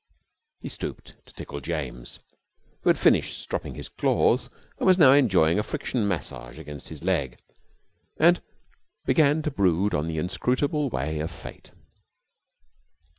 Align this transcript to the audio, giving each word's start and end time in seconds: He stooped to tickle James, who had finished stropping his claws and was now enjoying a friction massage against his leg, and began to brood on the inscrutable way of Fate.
He 0.61 0.67
stooped 0.67 1.13
to 1.27 1.33
tickle 1.35 1.61
James, 1.61 2.17
who 2.81 2.89
had 2.89 2.97
finished 2.97 3.37
stropping 3.37 3.75
his 3.75 3.87
claws 3.87 4.49
and 4.79 4.87
was 4.87 4.97
now 4.97 5.13
enjoying 5.13 5.59
a 5.59 5.61
friction 5.61 6.07
massage 6.07 6.57
against 6.57 6.89
his 6.89 7.03
leg, 7.03 7.37
and 8.17 8.41
began 9.05 9.43
to 9.43 9.51
brood 9.51 9.93
on 9.93 10.07
the 10.07 10.17
inscrutable 10.17 10.89
way 10.89 11.19
of 11.19 11.29
Fate. 11.29 11.69